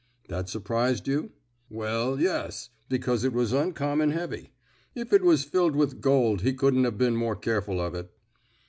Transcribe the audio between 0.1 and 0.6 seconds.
"That